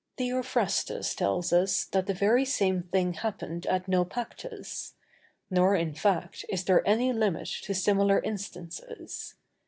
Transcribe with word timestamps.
Theophrastus 0.17 1.13
tells 1.13 1.53
us, 1.53 1.85
that 1.85 2.07
the 2.07 2.13
very 2.15 2.43
same 2.43 2.81
thing 2.81 3.13
happened 3.13 3.67
at 3.67 3.87
Naupactus; 3.87 4.93
nor, 5.51 5.75
in 5.75 5.93
fact, 5.93 6.43
is 6.49 6.63
there 6.63 6.81
any 6.89 7.13
limit 7.13 7.49
to 7.61 7.75
similar 7.75 8.17
instances. 8.19 9.35